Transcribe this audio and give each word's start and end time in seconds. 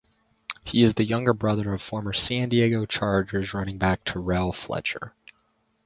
He 0.63 0.81
is 0.81 0.95
the 0.95 1.03
younger 1.03 1.31
brother 1.31 1.75
of 1.75 1.79
former 1.83 2.11
San 2.11 2.49
Diego 2.49 2.87
Chargers 2.87 3.53
running 3.53 3.77
back 3.77 4.03
Terrell 4.03 4.51
Fletcher. 4.51 5.13